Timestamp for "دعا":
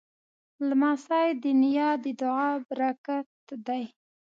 2.21-2.49